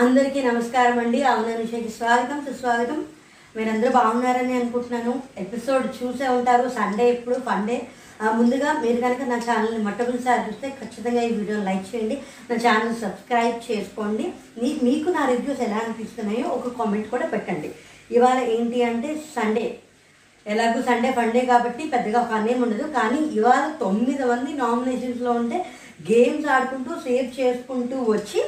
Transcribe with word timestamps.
అందరికీ 0.00 0.40
నమస్కారం 0.42 0.98
అండి. 0.98 1.18
అవుననుషకి 1.30 1.90
స్వాగతం 1.96 2.38
సుస్వాగతం. 2.44 2.98
మీరందరూ 3.56 3.90
బాగున్నారని 3.96 4.54
అనుకుంటున్నాను. 4.58 5.12
ఎపిసోడ్ 5.42 5.86
చూసే 5.96 6.26
ఉంటారు. 6.36 6.66
సండే 6.76 7.06
ఇప్పుడు 7.14 7.36
ఫండే 7.48 7.76
ముందుగా 8.38 8.70
మీరు 8.82 9.00
కనుక 9.00 9.22
నా 9.32 9.38
ఛానల్ని 9.46 9.80
మొట్టమొదటిసారి 9.86 10.42
చూస్తే 10.46 10.68
ఖచ్చితంగా 10.80 11.22
ఈ 11.22 11.32
వీడియోని 11.38 11.64
లైక్ 11.64 11.84
చేయండి. 11.90 12.16
నా 12.50 12.56
ఛానల్ 12.64 12.94
సబ్స్క్రైబ్ 13.02 13.58
చేసుకోండి. 13.66 14.26
మీ 14.60 14.70
మీకు 14.82 15.10
నా 15.16 15.24
రివ్యూస్ 15.32 15.60
ఎలా 15.66 15.80
అనిపిస్తున్నాయో 15.84 16.46
ఒక 16.58 16.72
కామెంట్ 16.78 17.10
కూడా 17.10 17.26
పెట్టండి. 17.34 17.70
ఇవాళ 18.16 18.38
ఏంటి 18.54 18.80
అంటే 18.90 19.10
సండే. 19.36 19.66
ఎలాగో 20.46 20.82
సండే 20.82 21.10
ఫండే 21.18 21.42
కాబట్టి 21.52 21.82
పెద్దగా 21.96 22.22
ఫన్ 22.32 22.48
ఏమి 22.54 22.64
ఉండదు. 22.68 22.86
కానీ 22.98 23.20
ఇవాళ 23.40 23.66
తొమ్మిది 23.80 24.24
మంది 24.32 24.52
నామినేషన్స్లో 24.62 25.34
ఉంటే 25.42 25.60
గేమ్స్ 26.10 26.48
ఆడుకుంటూ 26.56 26.94
సేవ్ 27.08 27.30
చేసుకుంటూ 27.40 27.98
వచ్చి 28.14 28.40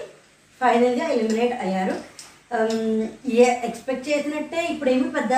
ఫైనల్గా 0.63 1.07
ఎలిమినేట్ 1.17 1.55
అయ్యారు. 1.67 1.95
ఏ 3.43 3.45
ఎక్స్పెక్ట్ 3.67 4.09
చేసినట్టే 4.09 4.61
ఇప్పుడేమి 4.71 5.07
పెద్ద 5.11 5.35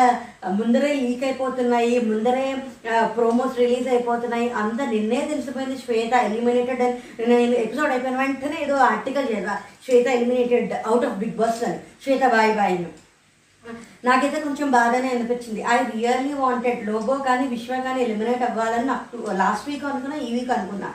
ముందరే 0.58 0.88
లీక్ 1.02 1.22
అయిపోతున్నాయి 1.24 1.98
ముందరే 2.08 2.46
ప్రోమోస్ 3.16 3.58
రిలీజ్ 3.62 3.88
అయిపోతున్నాయి. 3.88 4.46
అంత 4.62 4.80
నిన్నే 4.94 5.20
తెలిసిపోయింది 5.30 5.76
శ్వేత 5.84 6.12
ఎలిమినేటెడ్ 6.28 6.82
అని. 6.86 6.96
నేను 7.32 7.54
ఎపిసోడ్ 7.66 7.92
అయిపోయిన 7.92 8.18
వెంటనే 8.22 8.56
ఏదో 8.62 8.76
article 8.90 9.30
చేద్దా 9.32 9.54
Shweta 9.86 10.06
eliminated 10.18 10.72
out 10.86 11.06
of 11.08 11.18
Bigg 11.22 11.38
Boss 11.40 11.62
అని. 11.68 11.78
శ్వేత 12.04 12.24
బాయ్ 12.34 12.52
బాయ్ 12.60 12.74
అని. 12.78 12.90
నాకైతే 14.08 14.38
కొంచెం 14.46 14.68
బాగానే 14.70 15.08
అనిపించింది. 15.16 15.60
ఐ 15.74 15.76
రియల్లీ 15.92 16.34
వాంటెడ్ 16.42 16.82
లోబో 16.88 17.14
కానీ 17.28 17.44
విశ్వ 17.52 17.78
కానీ 17.86 18.00
ఎలిమినేట్ 18.06 18.42
అవ్వాలని 18.48 18.86
నాకు 18.92 19.22
లాస్ట్ 19.42 19.68
వీక్ 19.68 19.86
అనుకున్నా 19.90 20.18
ఈ 20.26 20.32
వీక్ 20.34 20.52
అనుకున్నా. 20.56 20.90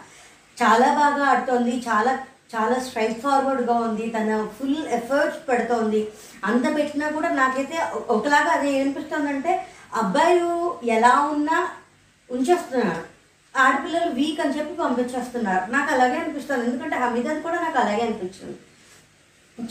చాలా 0.58 0.90
బాగా 1.00 1.24
ఆడుతోంది 1.32 1.74
చాలా 1.88 2.12
చాలా 2.56 2.80
స్ట్రైట్ 2.80 3.22
ఫార్వర్డ్గా 3.22 3.74
ఉంది 3.74 4.10
తన 4.10 4.48
ఫుల్ 4.60 4.88
ఎఫర్ట్స్ 4.88 5.50
పెడుతోంది. 5.50 6.08
అంత 6.46 6.76
పెట్టినా 6.76 7.10
కూడా 7.10 7.30
నాకైతే 7.30 7.78
ఒకలాగా 8.10 8.52
అది 8.52 8.72
ఏమనిపిస్తుందంటే 8.72 9.68
అబ్బాయిలు 9.96 10.80
ఎలా 10.84 11.20
ఉన్నా 11.20 11.70
ఉంచేస్తున్నారు. 12.32 13.04
ఆడపిల్లలు 13.58 14.12
వీక్ 14.12 14.42
అని 14.42 14.60
చెప్పి 14.60 14.76
పంపించేస్తున్నారు. 14.76 15.72
నాకు 15.72 15.94
అలాగే 15.94 16.18
అనిపిస్తుంది. 16.18 16.66
ఎందుకంటే 16.66 16.96
హమీదన్ 16.96 17.44
కూడా 17.44 17.56
నాకు 17.56 17.78
అలాగే 17.78 18.02
అనిపించింది. 18.02 18.58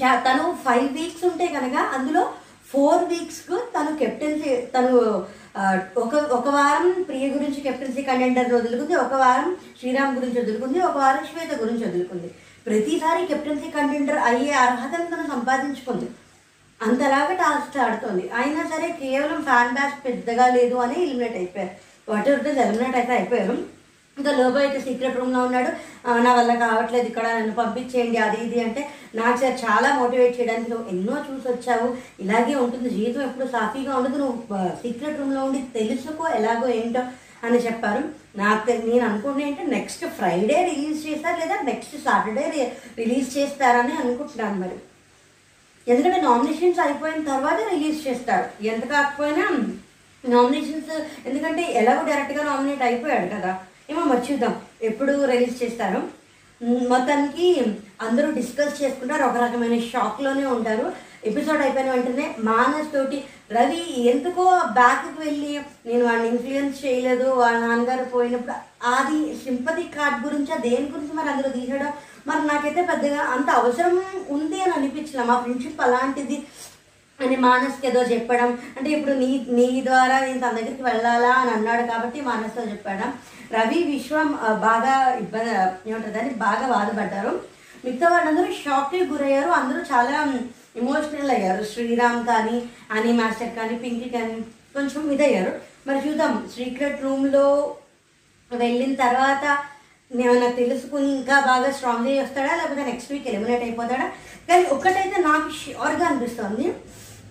చా- 0.05 0.21
తను 0.21 0.59
ఫైవ్ 0.65 0.93
వీక్స్ 0.93 1.25
ఉంటే 1.25 1.47
కనుక 1.47 1.77
అందులో 1.77 2.33
ఫోర్ 2.73 3.05
వీక్స్కు 3.05 3.57
తను 3.57 3.97
కెప్టెన్సీ 3.97 4.57
తను 4.57 4.97
ఒక 5.99 6.15
ఒక 6.15 6.49
వారం 6.49 7.03
ప్రియ 7.03 7.29
గురించి 7.29 7.61
కెప్టెన్సీ 7.61 8.03
కంటెండర్ 8.03 8.53
వదులుకుంది 8.53 8.95
ఒక 8.95 9.15
వారం 9.15 9.57
శ్రీరామ్ 9.81 10.17
గురించి 10.17 10.43
వదులుకుంది 10.43 10.81
ఒక 10.81 10.97
వారం 10.97 11.27
శ్వేత 11.27 11.61
గురించి 11.61 11.85
వదులుకుంది. 11.89 12.35
ప్రతిసారి 12.69 13.23
కెప్టెన్సీ 13.27 13.69
కంటెండర్ 13.77 14.21
అయ్యే 14.31 14.55
అర్హతను 14.65 15.07
తను 15.13 15.27
సంపాదించుకుంది. 15.35 16.09
అంతలాగా 16.81 17.35
టాస్క్ 17.43 17.79
ఆడుతుంది. 17.85 18.25
అయినా 18.41 18.63
సరే 18.73 18.89
కేవలం 19.03 19.41
ఫ్యాన్ 19.49 19.75
బ్యాచ్ 19.77 19.97
పెద్దగా 20.07 20.47
లేదు 20.57 20.77
అని 20.85 20.97
ఎలిమినేట్ 21.05 21.37
అయిపోయారు. 21.41 21.75
వాట్ 22.11 22.29
ఎవర్ 22.29 22.45
దిస్ 22.47 22.61
ఎలిమినేట్ 22.65 22.97
అయితే 23.01 23.13
అయిపోయారు? 23.17 23.57
ఇంకా 24.19 24.31
లోబో 24.39 24.59
అయితే 24.59 24.79
సీక్రెట్ 24.85 25.19
రూమ్లో 25.21 25.41
ఉన్నాడు. 25.47 25.71
నా 26.27 26.31
వల్ల 26.37 26.53
కావట్లేదు 26.63 27.07
ఇక్కడ 27.11 27.27
నన్ను 27.35 27.55
పంపించేయండి 27.59 28.19
అది 28.27 28.39
ఇది 28.47 28.59
అంటే 28.67 28.83
నాకు 29.19 29.37
సార్ 29.43 29.57
చాలా 29.67 29.89
మోటివేట్ 29.99 30.39
చేయడానికి 30.39 30.71
నువ్వు 30.71 30.89
ఎన్నో 30.95 31.17
చూసి 31.27 31.47
వచ్చావు. 31.51 31.89
ఇలాగే 32.23 32.55
ఉంటుంది. 32.65 32.89
జీవితం 32.97 33.23
ఎప్పుడు 33.29 33.47
సాఫీగా 33.57 33.93
ఉండదు. 33.99 34.19
నువ్వు 34.23 34.59
సీక్రెట్ 34.83 35.21
రూమ్లో 35.21 35.43
ఉండి 35.49 35.61
తెలుసుకో 35.79 36.27
ఎలాగో 36.39 36.69
ఏంటో. 36.81 37.05
అని 37.45 37.59
చెప్పారు. 37.59 38.03
నాకు 38.37 38.71
నేను 38.71 39.05
అనుకుంటే 39.09 39.43
ఏంటంటే 39.47 39.71
నెక్స్ట్ 39.71 40.05
ఫ్రైడే 40.07 40.75
రిలీజ్ 40.75 41.07
చేస్తారు 41.07 41.41
లేదా 41.41 41.57
నెక్స్ట్ 41.63 41.97
సాటర్డే 42.05 42.77
రిలీజ్ 42.99 43.39
చేస్తారని 43.39 43.93
అనుకుంటున్నాను 43.93 44.61
మరి. 44.61 44.79
ఎందుకంటే 45.93 46.21
నామినేషన్స్ 46.21 46.81
అయిపోయిన 46.81 47.25
తర్వాత 47.25 47.59
రిలీజ్ 47.73 48.07
చేస్తారు. 48.09 48.65
ఎంత 48.65 48.85
కాకపోయినా 48.85 49.45
నామినేషన్స్ 50.29 50.93
ఎందుకంటే 51.29 51.63
ఎలాగో 51.73 52.07
డైరెక్ట్గా 52.07 52.45
నామినేట్ 52.45 52.83
అయిపోయాడు 52.83 53.27
కదా. 53.27 53.59
ఏమో 53.91 54.05
మరి 54.05 54.33
చూద్దాం 54.33 54.61
ఎప్పుడు 54.83 55.25
రిలీజ్ 55.25 55.63
చేస్తారు. 55.63 56.01
మొత్తానికి 56.65 57.67
అందరూ 58.03 58.31
డిస్కస్ 58.31 58.83
చేసుకుంటారు. 58.83 59.23
ఒక 59.23 59.37
రకమైన 59.37 59.81
షాక్లోనే 59.81 60.47
ఉంటారు. 60.47 60.93
ఎపిసోడ్ 61.25 61.63
అయిపోయిన 61.63 61.91
వెంటనే 61.91 62.35
మానస్ 62.39 62.93
తోటి 62.93 63.25
రవి 63.53 64.03
ఎందుకో 64.11 64.45
బ్యాక్కి 64.73 65.29
వెళ్ళి 65.29 65.61
నేను 65.87 66.05
వాడిని 66.05 66.29
ఇన్ఫ్లుయెన్స్ 66.29 66.85
చేయలేదు 66.85 67.31
వాళ్ళ 67.31 67.59
నాన్నగారు 67.59 68.05
పోయినప్పుడు 68.05 68.53
అది 68.87 69.37
సింపతి 69.45 69.83
కార్డ్ 69.83 70.27
గురించి 70.27 70.71
దేని 70.71 70.89
గురించి 70.89 71.13
మరి 71.15 71.29
అందులో 71.29 71.49
తీసేయడం 71.49 71.93
మరి 72.27 72.47
నాకైతే 72.47 72.83
పెద్దగా 72.83 73.23
అంత 73.23 73.51
అవసరం 73.51 74.03
ఉంది 74.29 74.63
అని 74.63 74.73
అనిపించిన 74.73 75.23
మా 75.23 75.41
ఫ్రెండ్షిప్ 75.41 75.81
అలాంటిది 75.81 76.47
అని 77.21 77.37
మానస్కి 77.37 77.87
ఏదో 77.87 78.03
చెప్పడం 78.03 78.59
అంటే 78.79 78.91
ఇప్పుడు 78.91 79.15
నీ 79.15 79.47
నీ 79.49 79.85
ద్వారా 79.87 80.21
నేను 80.21 80.39
తన 80.39 80.51
దగ్గరికి 80.51 80.83
వెళ్ళాలా 80.83 81.29
అని 81.29 81.51
అన్నాడు 81.51 81.87
కాబట్టి 81.87 82.21
మానస్తో 82.21 82.63
చెప్పాడు. 82.63 83.07
రవి 83.55 83.83
విశ్వం 83.83 84.39
బాగా 84.61 85.15
ఇబ్బంది 85.15 85.51
ఏమంటుందని 85.91 86.31
బాగా 86.31 86.67
బాధపడ్డారు. 86.67 87.41
మిగతా 87.85 88.09
వాళ్ళందరూ 88.09 88.53
షాక్కి 88.53 89.05
గురయ్యారు. 89.05 89.51
అందరూ 89.51 89.81
చాలా 89.81 90.25
ఎమోషనల్ 90.79 91.31
అయ్యారు. 91.31 91.65
శ్రీరామ్ 91.65 92.27
కానీ 92.27 92.57
అని 92.91 93.13
మాస్టర్ 93.13 93.57
కానీ 93.57 93.77
పింకి 93.79 94.09
కానీ 94.09 94.39
కొంచెం 94.75 95.11
ఇదయ్యారు. 95.11 95.53
మరి 95.87 96.09
చూద్దాం. 96.09 96.49
సీక్రెట్ 96.57 97.03
రూమ్లో 97.03 97.77
వెళ్ళిన 98.53 98.95
తర్వాత 98.95 99.59
ఏమైనా 100.17 100.51
తెలుసుకుని 100.51 101.09
ఇంకా 101.17 101.41
బాగా 101.41 101.71
స్ట్రాంగ్గా 101.71 102.23
వస్తాడా? 102.23 102.57
లేకపోతే 102.57 102.85
నెక్స్ట్ 102.85 103.13
వీక్ 103.13 103.29
ఎలిమినేట్ 103.29 103.63
అయిపోతాడా? 103.63 104.07
కానీ 104.49 104.65
ఒక్కటైతే 104.65 105.23
నాకు 105.23 105.49
షోర్గా 105.49 106.07
అనిపిస్తుంది. 106.07 106.75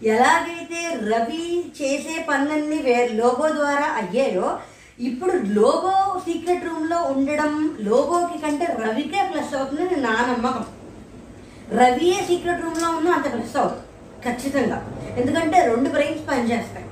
ఎలాగైతే 0.07 0.81
రవి 1.11 1.43
చేసే 1.81 2.25
పనులన్నీ 2.29 2.77
వే 2.81 3.07
లోగో 3.07 3.47
ద్వారా 3.53 3.87
అయ్యాయో 4.01 4.59
ఇప్పుడు 4.99 5.31
లోగో 5.31 6.19
సీక్రెట్ 6.19 6.65
రూమ్లో 6.65 6.97
ఉండడం 7.01 7.77
లోగోకి 7.79 8.37
కంటే 8.41 8.65
రవికే 8.79 9.29
ప్లస్ 9.33 9.55
అవుతుంది 9.55 9.95
నా 9.95 10.13
నమ్మకం. 10.31 10.65
రవియే 11.73 12.25
సీక్రెట్ 12.27 12.61
రూమ్లో 12.61 12.89
ఉన్నా 12.89 13.11
అంత 13.11 13.33
ప్లస్ 13.33 13.57
అవుతుంది 13.57 13.83
ఖచ్చితంగా. 14.25 14.85
ఎందుకంటే 15.17 15.65
రెండు 15.65 15.89
బ్రెయిన్స్ 15.89 16.29
పనిచేస్తాయి. 16.29 16.85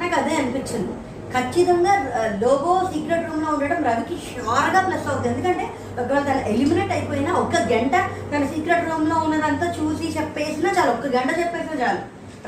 నాకు 0.00 0.20
అదే 0.20 0.36
అనిపించింది. 0.36 0.92
ఖచ్చితంగా 1.32 1.90
ఆ, 1.90 2.38
లోగో 2.42 2.90
సీక్రెట్ 2.94 3.30
రూమ్లో 3.30 3.50
ఉండడం 3.50 3.84
రవికి 3.84 4.16
షార్గా 4.16 4.80
ప్లస్ 4.80 5.08
అవుతుంది 5.08 5.28
ఎందుకంటే 5.28 5.64
ఒకవేళ 6.02 6.22
తను 6.22 6.48
ఎలిమినేట్ 6.48 6.92
అయిపోయినా 6.92 7.32
ఒక్క 7.32 7.56
గంట 7.56 7.92
తన 8.32 8.46
సీక్రెట్ 8.54 8.90
రూమ్లో 8.90 9.16
ఉన్నదంతా 9.16 9.66
చూసి 9.66 10.18
చెప్పేసినా 10.18 10.70
చాలు. 10.70 10.90
ఒక్క 10.90 11.06
గంట 11.06 11.38
చెప్పేసినా 11.38 11.86
చాలు. 11.86 11.98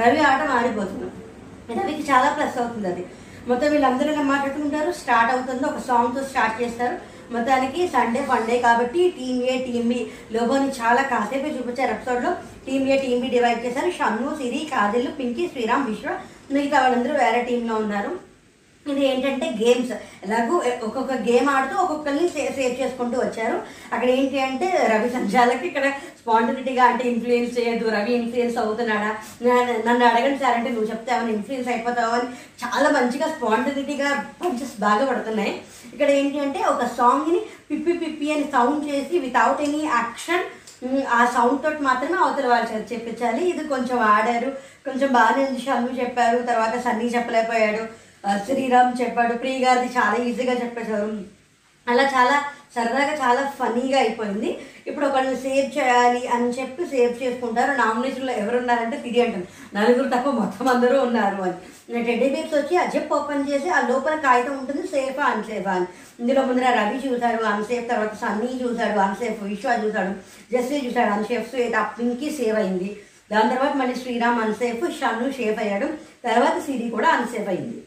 రవి 0.00 0.18
ఆట 0.20 0.42
ఆడిపోతున్నాం 0.42 1.10
రవికి 1.78 2.12
చాలా 2.12 2.30
ప్లస్ 2.30 2.58
అవుతుంది 2.58 2.88
అది. 2.88 3.06
మొత్తం 3.48 3.70
వీళ్ళందరూ 3.70 4.12
ఇలా 4.12 4.22
మాట్లాడుకుంటారు. 4.22 4.92
స్టార్ట్ 4.92 5.32
అవుతుంది. 5.32 5.64
ఒక 5.64 5.78
సాంగ్తో 5.78 6.24
స్టార్ట్ 6.24 6.62
చేస్తారు. 6.62 7.13
మొత్తానికి 7.30 7.88
సండే 7.88 8.24
ఫండే 8.24 8.58
కాబట్టి 8.58 9.14
టీమ్ 9.18 9.42
ఏ 9.42 9.72
టీమ్ 9.72 9.88
బి 9.88 10.06
లోబోని 10.32 10.68
చాలా 10.68 11.02
కాసేపు 11.02 11.46
చూపించారు 11.46 11.90
ఎపిసోడ్లో 11.90 12.32
team 12.66 12.88
A 12.88 12.96
team 12.96 13.20
B 13.20 13.28
divide 13.28 13.66
చేశారు. 13.66 13.90
షన్ను 13.90 14.36
సిరి 14.36 14.68
కాజల్ 14.70 15.08
పింకీ 15.18 15.48
శ్రీరామ్ 15.48 15.86
విశ్వ 15.86 16.18
మిగతా 16.50 16.80
వాళ్ళందరూ 16.80 17.14
వేరే 17.14 17.42
టీంలో 17.42 17.74
ఉన్నారు. 17.74 18.33
ఇది 18.92 19.02
ఏంటంటే 19.10 19.46
గేమ్స్ 19.60 19.92
రఘు 20.32 20.56
ఒక్కొక్క 20.86 21.12
గేమ్ 21.28 21.46
ఆడుతూ 21.52 21.74
ఒక్కొక్కరిని 21.82 22.26
సే 22.34 22.42
సేవ్ 22.56 22.74
చేసుకుంటూ 22.80 23.16
వచ్చారు. 23.20 23.56
అక్కడ 23.94 24.08
ఏంటి 24.16 24.38
అంటే 24.46 24.66
రవి 24.92 25.08
సంచాలకి 25.14 25.64
ఇక్కడ 25.70 25.86
స్పాంటినిటీగా 26.20 26.84
అంటే 26.90 27.04
ఇన్ఫ్లుయెన్స్ 27.12 27.52
చేయదు 27.58 27.86
రవి 27.96 28.12
ఇన్ఫ్లుయెన్స్ 28.18 28.58
అవుతున్నాడా? 28.62 29.10
నన్ను 29.86 30.04
అడగండి 30.10 30.40
సార్ 30.42 30.56
అంటే 30.58 30.70
నువ్వు 30.74 30.90
చెప్తే 30.92 31.12
ఏమైనా 31.16 31.32
ఇన్ఫ్లుయెన్స్ 31.36 31.70
అయిపోతావు 31.74 32.12
అని 32.18 32.28
చాలా 32.64 32.90
మంచిగా 32.98 33.28
స్పాంటినిటీగా 33.36 34.10
పంచెస్ 34.42 34.76
బాగా 34.86 35.06
పడుతున్నాయి. 35.12 35.54
ఇక్కడ 35.94 36.10
ఏంటి 36.20 36.38
అంటే 36.46 36.60
ఒక 36.74 36.84
సాంగ్ని 36.98 37.40
పిప్పి 37.70 37.94
పిప్పి 38.04 38.28
అని 38.36 38.46
సౌండ్ 38.56 38.86
చేసి 38.90 39.14
వితౌట్ 39.26 39.64
ఎనీ 39.68 39.82
యాక్షన్ 39.96 40.46
ఆ 41.16 41.20
సౌండ్ 41.34 41.60
తోటి 41.64 41.82
మాత్రమే 41.88 42.16
అవతల 42.22 42.46
వాళ్ళు 42.52 42.66
చెప్పించాలి. 42.92 43.42
ఇది 43.50 43.62
కొంచెం 43.74 43.98
ఆడారు 44.14 44.50
కొంచెం 44.86 45.08
బాగానే 45.18 45.42
ఉంది 45.48 45.60
షన్ను 45.66 45.92
చెప్పారు 46.00 46.38
తర్వాత 46.50 46.74
సన్నీ 46.86 47.06
చెప్పలేకపోయాడు. 47.14 47.84
శ్రీరామ్ 48.46 49.00
చెప్పాడు 49.02 49.34
ప్రియ 49.34 49.58
గారిది 49.58 49.94
చాలా 49.98 50.24
ఈజీగా 50.24 50.52
చెప్పేశారు 50.52 51.34
అలా 51.88 52.02
చాలా 52.02 52.44
సరదాగా 52.74 53.14
చాలా 53.14 53.52
ఫనీగా 53.58 53.98
అయిపోయింది. 53.98 54.58
ఇప్పుడు 54.86 55.06
ఒకరిని 55.06 55.36
సేవ్ 55.36 55.78
చేయాలి 55.78 56.26
అని 56.26 56.48
చెప్పి 56.48 56.86
సేవ్ 56.86 57.22
చేసుకుంటారు. 57.22 57.72
నామినేషన్లో 57.72 58.32
ఎవరు 58.32 58.56
ఉన్నారంటే 58.56 58.96
తిరిగి 58.96 59.26
అంటారు. 59.26 59.76
నలుగురు 59.76 60.08
తప్ప 60.08 60.28
మొత్తం 60.28 60.68
అందరూ 60.68 61.00
ఉన్నారు 61.00 61.42
అని. 61.42 62.04
టెడ్డీ 62.04 62.28
బేబ్స్ 62.28 62.54
వచ్చి 62.54 62.76
అజెప్ 62.76 63.12
ఓపెన్ 63.12 63.48
చేసి 63.48 63.68
ఆ 63.68 63.88
లోపల 63.88 64.14
కాగితం 64.14 64.58
ఉంటుంది 64.58 64.86
సేఫా 64.86 65.24
అన్సేఫా 65.24 65.72
అని. 65.72 65.86
ఇందులో 66.20 66.42
ముందర 66.42 66.70
రవి 66.70 67.08
చూశాడు 67.08 67.42
అన్సేఫ్ 67.42 67.88
తర్వాత 67.88 68.14
సన్నీ 68.14 68.60
చూశాడు 68.64 68.98
అన్సేఫ్ 68.98 69.42
విశ్వ 69.42 69.78
చూశాడు 69.84 70.12
జస్సీ 70.56 70.86
చూశాడు 70.86 71.10
అన్సేఫ్ 71.10 71.50
శ్వేత 71.50 71.90
పింకీ 71.98 72.30
సేవ్ 72.30 72.56
అయింది. 72.56 73.00
దాని 73.32 73.48
తర్వాత 73.48 73.72
మళ్ళీ 73.72 73.94
శ్రీరామ్ 73.94 74.40
అన్సేఫ్ 74.40 75.00
షన్ను 75.00 75.32
సేఫ్ 75.32 75.58
అయ్యాడు. 75.60 75.86
తర్వాత 76.24 76.62
సిరి 76.62 76.90
కూడా 76.90 77.08
అన్సేఫ్ 77.08 77.48
అయింది. 77.48 77.82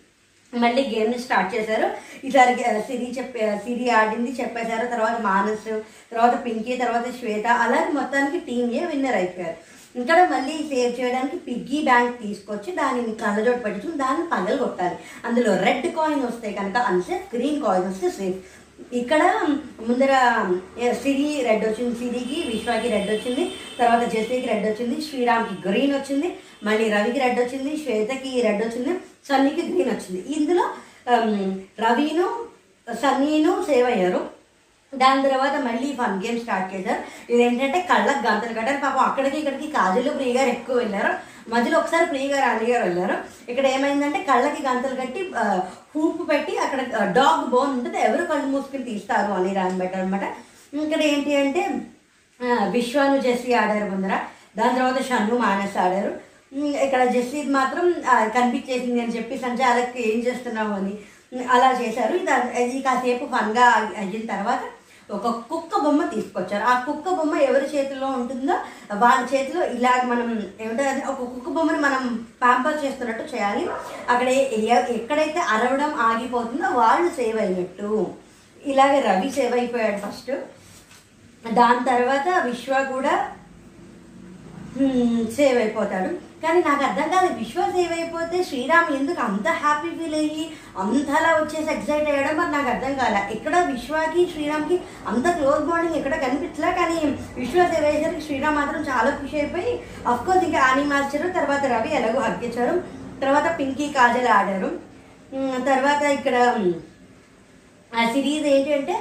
మళ్ళీ 0.53 0.95
గేమ్ని 0.95 1.19
స్టార్ట్ 1.19 1.55
చేశారు. 1.55 1.91
ఈసారి 2.25 2.55
సిరి 2.81 3.15
చెప్పే 3.17 3.61
సిరి 3.65 3.89
ఆడింది 3.89 4.31
చెప్పేశారు. 4.41 4.85
తర్వాత 4.87 5.21
మానస్ 5.21 5.81
తర్వాత 6.11 6.45
పింకీ 6.45 6.77
తర్వాత 6.77 7.09
శ్వేత. 7.19 7.47
అలాగే 7.47 7.91
మొత్తానికి 7.91 8.45
టీమ్ 8.45 8.71
ఏ 8.71 8.85
విన్నర్ 8.85 9.15
అయిపోయారు. 9.15 9.77
ఇక్కడ 9.99 10.29
మళ్ళీ 10.31 10.57
సేవ్ 10.57 10.99
చేయడానికి 10.99 11.37
పిగ్గీ 11.37 11.83
బ్యాంక్ 11.83 12.21
తీసుకొచ్చి 12.21 12.71
దానిని 12.75 13.15
కళ్ళజోడు 13.15 13.57
పట్టించుకుని 13.57 13.97
దాన్ని 13.97 14.27
పగలు 14.31 14.57
కొట్టాలి. 14.57 14.97
అందులో 15.25 15.57
రెడ్ 15.57 15.87
కాయిన్ 15.95 16.25
వస్తే 16.25 16.51
కనుక 16.51 16.77
అన్సేఫ్ 16.77 17.35
గ్రీన్ 17.35 17.63
కాయిన్ 17.63 17.87
వస్తే 17.87 18.09
సేఫ్ 18.09 18.35
ఇక్కడ 18.99 19.21
ముందర 19.87 20.13
సిరి 21.03 21.27
రెడ్ 21.47 21.65
వచ్చింది 21.67 21.93
సిరికి 22.01 22.37
విశ్వాకి 22.51 22.87
రెడ్ 22.95 23.09
వచ్చింది 23.13 23.43
తర్వాత 23.79 24.03
జెస్సీకి 24.13 24.47
రెడ్ 24.51 24.67
వచ్చింది 24.69 24.97
శ్రీరామ్కి 25.07 25.55
గ్రీన్ 25.67 25.95
వచ్చింది 25.95 26.29
మళ్ళీ 26.67 26.85
రవికి 26.95 27.19
రెడ్ 27.25 27.39
వచ్చింది 27.41 27.71
శ్వేతకి 27.83 28.31
రెడ్ 28.47 28.61
వచ్చింది 28.65 28.93
సన్నీకి 29.29 29.63
గ్రీన్ 29.71 29.91
వచ్చింది. 29.93 30.21
ఇందులో 30.37 30.65
రవీను 31.09 31.53
రవిను 31.85 32.27
సన్నీను 32.87 33.51
సేవ్ 33.69 33.87
అయ్యారు. 33.91 34.21
దాని 34.93 35.21
తర్వాత 35.25 35.55
మళ్ళీ 35.67 35.87
ఫన్ 35.99 36.19
గేమ్ 36.23 36.37
స్టార్ట్ 36.43 36.69
చేశారు. 36.73 37.01
ఇదేంటంటే 37.31 37.79
కళ్ళకు 37.89 38.21
గంతలు 38.27 38.53
కట్టారు. 38.57 38.79
పాపం 38.83 39.03
అక్కడికి 39.07 39.37
ఇక్కడికి 39.39 39.67
కాజల్లో 39.77 40.11
ప్రియ 40.19 40.31
గారు 40.37 40.49
ఎక్కువ 40.57 40.75
వెళ్ళారు. 40.81 41.11
మధ్యలో 41.53 41.75
ఒకసారి 41.79 42.05
ప్రియ 42.11 42.27
గారు 42.33 42.45
అన్ని 42.51 42.67
గారు 42.71 42.83
వెళ్ళారు. 42.87 43.15
ఇక్కడ 43.51 43.65
ఏమైందంటే 43.75 44.19
కళ్ళకి 44.29 44.61
గంతలు 44.67 44.95
కట్టి 45.01 45.21
హూప్ 45.93 46.21
పెట్టి 46.31 46.53
అక్కడ 46.65 46.81
డాగ్ 47.17 47.43
బోన్ 47.53 47.73
ఉంటుంది. 47.77 47.99
ఎవరు 48.07 48.23
కళ్ళు 48.31 48.47
మూసుకుని 48.53 48.87
తీస్తారు 48.91 49.31
అని 49.39 49.51
రాని 49.59 49.79
బెటర్ 49.81 50.03
అనమాట 50.05 50.25
ఇక్కడ 50.85 51.01
ఏంటి 51.11 51.35
అంటే 51.41 51.61
విశ్వాను 52.77 53.19
జెస్సీ 53.25 53.51
ఆడారు 53.59 53.85
ముందర. 53.91 54.15
దాని 54.57 54.77
తర్వాత 54.79 54.99
షన్ను 55.09 55.35
మానస్ 55.43 55.77
ఆడారు. 55.83 56.11
ఇక్కడ 56.85 57.01
జెస్సీ 57.13 57.39
మాత్రం 57.59 57.85
కనిపించేసింది 58.35 58.99
అని 59.03 59.15
చెప్పి 59.17 59.35
సంచాలకి 59.45 60.01
ఏం 60.09 60.19
చేస్తున్నావు 60.27 60.73
అని 60.79 60.93
అలా 61.55 61.69
చేశారు. 61.81 62.15
ఇది 62.63 62.81
కాసేపు 62.87 63.25
ఫన్గా 63.33 63.65
అయిన 64.01 64.25
తర్వాత 64.33 64.61
ఒక 65.11 65.27
కుక్క 65.27 65.79
బొమ్మ 65.83 66.05
తీసుకొచ్చారు. 66.05 66.63
ఆ 66.63 66.83
కుక్క 66.83 67.09
బొమ్మ 67.09 67.35
ఎవరి 67.35 67.77
చేతిలో 67.77 68.07
ఉంటుందో 68.07 68.53
వాళ్ళ 68.93 69.35
చేతిలో 69.35 69.65
ఇలా 69.65 70.01
మనం 70.05 70.43
ఏమిటంటే 70.61 71.05
ఒక 71.07 71.17
కుక్క 71.17 71.49
బొమ్మని 71.49 71.77
మనం 71.77 72.25
ప్యాంపర్ 72.41 72.85
చేస్తున్నట్టు 72.85 73.35
చేయాలి. 73.35 73.69
అక్కడ 74.09 74.27
ఎ- 74.27 74.93
ఎక్కడైతే 74.93 75.39
అరవడం 75.39 75.93
ఆగిపోతుందో 75.93 76.69
వాళ్ళు 76.69 77.09
సేవ్ 77.09 77.39
అయినట్టు. 77.39 78.07
ఇలాగే 78.65 78.99
రవి 78.99 79.31
సేవ్ 79.31 79.53
అయిపోయాడు 79.53 79.97
ఫస్ట్. 79.97 80.31
దాని 81.53 81.85
తర్వాత 81.85 82.43
విశ్వ 82.45 82.89
కూడా 82.93 83.31
సేవ్ 85.35 85.57
అయిపోతాడు. 85.57 86.26
కానీ 86.43 86.59
నాకు 86.67 86.83
అర్థం 86.87 87.07
కాదు 87.13 87.27
విశ్వాస్ 87.39 87.77
ఏమైపోతే 87.83 88.37
శ్రీరామ్ 88.49 88.89
ఎందుకు 88.97 89.19
అంత 89.21 89.47
హ్యాపీ 89.61 89.89
ఫీల్ 89.97 90.17
అయ్యి 90.19 90.43
అంతలా 90.81 91.29
వచ్చేసి 91.37 91.69
ఎక్సైట్ 91.75 92.09
అయ్యడం 92.11 92.35
మరి 92.39 92.51
నాకు 92.51 92.69
అర్థం 92.73 92.93
కాలే. 92.99 93.21
ఇక్కడ 93.37 93.55
విశ్వాకి 93.71 94.21
శ్రీరామ్కి 94.33 94.75
అంత 95.11 95.27
క్లోజ్ 95.37 95.63
బాండింగ్ 95.69 95.97
ఎక్కడ 95.99 96.15
కనిపించలే 96.25 96.71
కానీ 96.79 96.97
విశ్వ 97.39 97.65
ఏవైసరికి 97.79 98.23
శ్రీరామ్ 98.27 98.59
మాత్రం 98.59 98.83
చాలా 98.89 99.11
ఖుషి 99.19 99.37
అయిపోయి 99.41 99.71
అఫ్కోర్స్ 100.13 100.45
ఇంకా 100.47 100.61
ఆని 100.67 100.83
మార్చారు 100.93 101.29
తర్వాత 101.39 101.63
రవి 101.73 101.91
ఎలాగో 101.99 102.21
హక్కించారు 102.27 102.75
తర్వాత 103.21 103.47
పింకీ 103.59 103.87
కాజల్ 103.93 104.29
ఆడారు. 104.37 104.69
తర్వాత 105.69 106.01
ఇక్కడ 106.17 106.35
ఆ 107.91 108.01
సిరీస్ 108.13 108.45
ఏంటంటే 108.53 108.95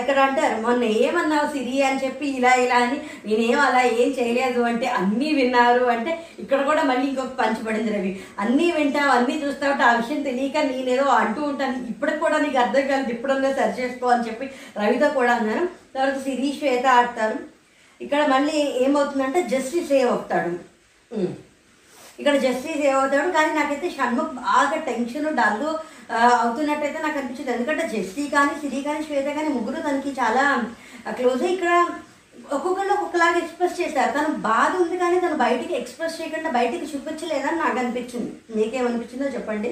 ఇక్కడ 0.00 0.18
అంటారు 0.26 0.56
మొన్న 0.62 0.84
ఏమన్నావు 1.04 1.46
సిరి 1.54 1.76
అని 1.88 2.00
చెప్పి 2.04 2.26
ఇలా 2.38 2.52
ఇలా 2.62 2.78
అని 2.84 2.98
నేనేం 3.26 3.58
అలా 3.66 3.82
ఏం 4.00 4.08
చేయలేదు 4.18 4.60
అంటే 4.70 4.86
అన్నీ 5.00 5.28
విన్నారు 5.38 5.84
అంటే 5.94 6.12
ఇక్కడ 6.42 6.60
కూడా 6.70 6.82
మళ్ళీ 6.90 7.04
ఇంకొక 7.10 7.34
పంచబడింది 7.40 7.92
రవి. 7.96 8.12
అన్నీ 8.42 8.66
వింటావు 8.78 9.12
అన్నీ 9.18 9.36
చూస్తావు 9.44 9.76
ఆ 9.88 9.92
విషయం 10.00 10.20
తెలియక 10.28 10.64
నేనేదో 10.70 11.06
అంటూ 11.20 11.42
ఉంటాను. 11.50 11.78
ఇప్పటికి 11.92 12.20
కూడా 12.24 12.38
నీకు 12.44 12.58
అర్థం 12.64 12.84
కాదు 12.90 13.12
ఇప్పుడన్నా 13.16 13.52
సరి 13.60 13.76
చేసుకో 13.80 14.08
అని 14.14 14.26
చెప్పి 14.28 14.48
రవితో 14.82 15.10
కూడా 15.18 15.32
అన్నాను. 15.38 15.64
తర్వాత 15.94 16.18
సిరి 16.26 16.50
శ్వేత 16.58 16.86
ఆడతారు. 16.98 17.38
ఇక్కడ 18.00 18.22
మళ్ళీ 18.34 18.58
ఏమవుతుందంటే 18.84 19.42
జస్టిస్ 19.54 19.90
సేవ్ 19.92 20.10
అవుతాడు 20.14 20.52
ఇక్కడ 22.20 22.34
జస్టిస్ 22.44 22.82
ఏమవుతాడు 22.90 23.30
కానీ 23.36 23.50
నాకైతే 23.58 23.88
షణ్ముఖ్ 23.96 24.32
బాగా 24.44 24.78
టెన్షన్ 24.90 25.28
డల్లు 25.40 25.70
అవుతున్నట్టయితే 26.42 26.98
నాకు 27.04 27.18
అనిపించింది. 27.18 27.52
ఎందుకంటే 27.56 27.84
జస్టీ 27.92 28.24
కానీ 28.36 28.54
సిరి 28.62 28.80
కానీ 28.88 29.02
శ్వేత 29.06 29.28
కానీ 29.38 29.50
ముగ్గురు 29.56 29.84
తనకి 29.86 30.10
చాలా 30.20 30.44
క్లోజ్ 31.18 31.44
ఇక్కడ. 31.54 31.70
ఒక్కొక్కళ్ళు 32.56 32.92
ఒక్కొక్కలాగా 32.94 33.38
ఎక్స్ప్రెస్ 33.42 33.78
చేశారు. 33.80 34.10
తను 34.16 34.30
బాధ 34.50 34.70
ఉంది 34.82 34.96
కానీ 35.02 35.16
తను 35.24 35.36
బయటికి 35.44 35.74
ఎక్స్ప్రెస్ 35.80 36.18
చేయకుండా 36.20 36.50
బయటికి 36.58 36.86
చూపించలేదని 36.92 37.58
నాకు 37.64 37.78
అనిపించింది. 37.82 38.32
మీకేమనిపించిందో 38.56 39.28
చెప్పండి. 39.36 39.70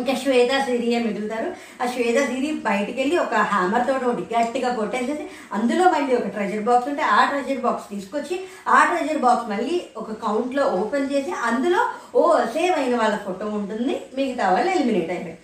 ఇంకా 0.00 0.14
శ్వేత 0.22 0.52
సిరియే 0.66 0.98
మిగులుతారు. 1.06 1.48
ఆ 1.82 1.86
శ్వేత 1.92 2.18
సిరి 2.30 2.50
బయటికి 2.68 2.98
వెళ్ళి 3.00 3.16
ఒక 3.24 3.34
హ్యామర్ 3.52 3.86
తోటి 3.88 4.06
ఒకటి 4.10 4.24
గట్టిగా 4.34 4.70
కొట్టేసేసి 4.78 5.24
అందులో 5.56 5.84
మళ్ళీ 5.94 6.12
ఒక 6.20 6.28
ట్రెజర్ 6.36 6.64
బాక్స్ 6.68 6.88
ఉంటే 6.92 7.04
ఆ 7.16 7.20
ట్రెజర్ 7.30 7.64
బాక్స్ 7.66 7.86
తీసుకొచ్చి 7.94 8.38
ఆ 8.76 8.78
ట్రెజర్ 8.90 9.22
బాక్స్ 9.26 9.46
మళ్ళీ 9.52 9.76
ఒక 10.02 10.12
కౌంట్లో 10.26 10.64
ఓపెన్ 10.80 11.10
చేసి 11.12 11.32
అందులో 11.50 11.82
ఓ 12.20 12.24
సేవ్ 12.56 12.76
అయిన 12.80 12.96
వాళ్ళ 13.02 13.16
ఫోటో 13.26 13.46
ఉంటుంది. 13.60 13.96
మిగతా 14.18 14.46
వాళ్ళు 14.54 14.70
ఎలిమినేట్ 14.76 15.12
అయిపోయి 15.16 15.36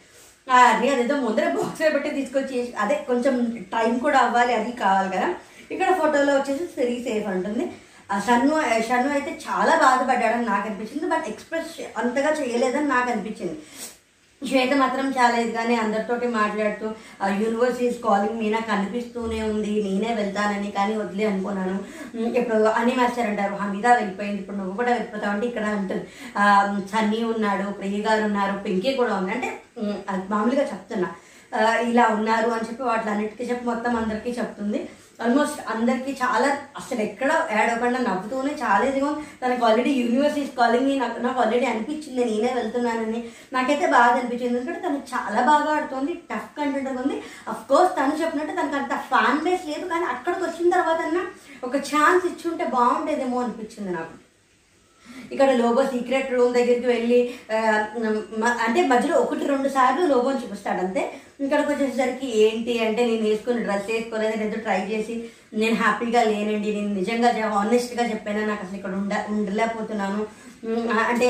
అది 0.46 0.86
అదేదో 0.94 1.14
ముందర 1.24 1.46
బాక్స్ 1.56 1.82
పెట్టి 1.94 2.10
తీసుకొచ్చి 2.18 2.58
అదే 2.82 2.96
కొంచెం 3.10 3.34
టైం 3.74 3.92
కూడా 4.04 4.18
అవ్వాలి 4.26 4.52
అది 4.60 4.72
కావాలి 4.84 5.10
కదా. 5.16 5.28
ఇక్కడ 5.72 5.90
ఫోటోలో 6.00 6.32
వచ్చేసి 6.38 6.64
సిరి 6.74 6.96
సేఫ్ 7.06 7.28
ఉంటుంది 7.34 7.64
ఆ 8.12 8.16
షన్ను 8.26 8.56
షన్ను 8.88 9.10
అయితే 9.16 9.30
చాలా 9.44 9.74
బాధపడ్డాడని 9.82 10.46
నాకు 10.50 10.66
అనిపించింది. 10.68 11.06
బట్ 11.12 11.28
ఎక్స్ప్రెస్ 11.32 11.70
అంతగా 12.00 12.30
చేయలేదని 12.40 12.88
నాకు 12.94 13.08
అనిపించింది. 13.12 13.56
శ్వేత 14.48 14.72
మాత్రం 14.82 15.06
చాలా 15.18 15.36
ఇదిగానే 15.42 15.74
అందరితోటి 15.82 16.26
మాట్లాడుతూ 16.38 16.86
యూనివర్స్ 17.42 17.80
ఈజ్ 17.86 17.98
కాలింగ్ 18.06 18.38
మీ 18.40 18.46
నాకు 18.54 18.68
కనిపిస్తూనే 18.72 19.38
ఉంది. 19.50 19.72
నేనే 19.86 20.10
వెళ్తానని 20.20 20.70
కానీ 20.78 20.94
వదిలే 21.02 21.24
అనుకున్నాను. 21.30 21.76
ఇప్పుడు 22.40 22.56
అని 22.80 22.94
మాస్టర్ 22.98 23.28
అంటారు 23.30 23.54
హమీదా 23.62 23.92
వెళ్ళిపోయింది. 24.00 24.40
ఇప్పుడు 24.42 24.58
నువ్వు 24.60 24.74
కూడా 24.80 24.90
వెళ్ళిపోతావు. 24.96 25.32
అంటే 25.34 25.46
ఇక్కడ 25.50 25.66
ఉంటుంది 25.80 26.04
సన్నీ 26.94 27.20
ఉన్నాడు 27.32 27.66
ప్రియ 27.80 28.00
గారు 28.08 28.24
ఉన్నారు 28.30 28.56
పింకీ 28.66 28.92
కూడా 29.00 29.14
ఉంది. 29.20 29.32
అంటే 29.36 29.50
అది 30.12 30.26
మామూలుగా 30.34 30.66
చెప్తున్నా. 30.72 31.10
ఇలా 31.90 32.04
ఉన్నారు 32.18 32.48
అని 32.54 32.66
చెప్పి 32.68 32.82
వాటి 32.90 33.10
అన్నిటికీ 33.14 33.44
చెప్పి 33.50 33.64
మొత్తం 33.72 33.92
అందరికీ 34.02 34.30
చెప్తుంది. 34.40 34.80
ఆల్మోస్ట్ 35.22 35.60
అందరికీ 35.68 36.12
చాలా 36.12 36.48
అసలు 36.76 37.00
ఎక్కడ 37.00 37.48
యాడ్ 37.50 37.70
అవ్వకుండా 37.70 37.98
నవ్వుతూనే 37.98 38.50
చాలా 38.52 38.84
ఇదిగా 38.84 39.10
తనకు 39.42 39.64
ఆల్రెడీ 39.64 39.90
యూనివర్స్ 39.90 40.56
కాలింగ్ 40.56 40.98
నాకు 40.98 41.18
నాకు 41.18 41.40
ఆల్రెడీ 41.40 41.66
అనిపించింది 41.66 42.24
నేనే 42.24 42.54
వెళ్తున్నానని. 42.54 43.28
నాకైతే 43.52 43.86
బాగా 43.86 44.12
అనిపించింది. 44.12 44.58
ఎందుకంటే 44.58 44.88
తను 44.88 45.02
చాలా 45.14 45.40
బాగా 45.46 45.76
ఆడుతుంది 45.76 46.14
టఫ్ 46.14 46.56
కంటెంట్ 46.58 47.00
ఉంది. 47.00 47.22
అఫ్ 47.48 47.68
కోర్స్ 47.68 47.96
తను 47.96 48.22
చెప్పినట్టు 48.22 48.52
తనకు 48.52 48.76
అంత 48.76 49.00
ఫ్యాన్ 49.00 49.40
బేస్ 49.40 49.66
లేదు 49.66 49.88
కానీ 49.88 50.04
అక్కడికి 50.04 50.44
వచ్చిన 50.44 50.70
తర్వాత 50.70 51.26
ఒక 51.64 51.76
ఛాన్స్ 51.76 52.26
ఇచ్చుంటే 52.26 52.64
బాగుండేదేమో 52.64 53.42
అనిపించింది 53.42 53.92
నాకు. 53.92 54.14
ఇక్కడ 55.32 55.50
లోబో 55.50 55.84
సీక్రెట్ 55.84 56.32
రూమ్ 56.32 56.54
దగ్గరికి 56.54 56.86
వెళ్ళి 56.86 57.34
మ- 58.38 58.58
అంటే 58.66 58.86
మధ్యలో 58.86 59.16
ఒకటి 59.18 59.46
రెండు 59.46 59.68
సార్లు 59.68 60.06
లోబోని 60.06 60.42
చూపిస్తాడు 60.42 60.78
అంతే. 60.78 61.02
ఇక్కడికి 61.42 61.68
వచ్చేసరికి 61.70 62.28
ఏంటి 62.44 62.72
అంటే 62.86 63.02
నేను 63.10 63.24
వేసుకుని 63.28 63.64
డ్రెస్ 63.66 63.88
వేసుకోలేదు 63.90 64.36
నేను 64.42 64.58
ట్రై 64.66 64.80
చేసి 64.90 65.14
నేను 65.60 65.76
హ్యాపీగా 65.82 66.20
లేనండి. 66.30 66.68
నేను 66.76 66.92
నిజంగా 67.00 67.28
ఆనెస్ట్గా 67.60 68.04
చెప్పాను 68.12 68.46
నాకు 68.50 68.62
అసలు 68.66 68.78
ఇక్కడ 68.80 68.94
ఉండ 69.02 69.14
ఉండలేకపోతున్నాను. 69.36 70.20
అంటే 71.10 71.28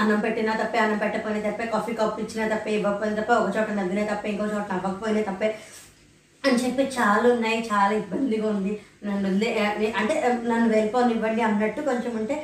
అన్నం 0.00 0.20
పెట్టినా 0.24 0.52
తప్పే 0.60 0.78
అన్నం 0.84 0.98
పెట్టకపోయినా 1.02 1.42
తప్పే 1.48 1.66
కాఫీ 1.74 1.92
కప్పు 2.00 2.20
ఇచ్చినా 2.24 2.44
తప్పే 2.54 2.70
ఇవ్వకపోయినా 2.78 3.16
తప్పే 3.18 3.34
ఒక 3.42 3.50
చోట 3.56 3.68
నవ్వినా 3.78 4.04
తప్పే 4.12 4.28
ఇంకో 4.32 4.46
చోట 4.54 4.66
నవ్వకపోయినా 4.72 5.22
తప్పే. 5.28 5.48
అని 6.48 6.62
చెప్పి 6.64 6.82
చాలా 6.82 7.32
ఉన్నాయి 7.32 7.68
చాలా 7.72 7.92
ఇబ్బందిగా 7.92 8.48
ఉంది. 8.48 8.72
నన్ను 9.04 9.28
అంటే 9.96 10.14
నన్ను 10.42 10.68
వెళ్ళిపోనివ్వండి 10.68 11.42
అన్నట్టు 11.42 11.80
కొంచెం 11.80 12.16
ఉంటే 12.16 12.34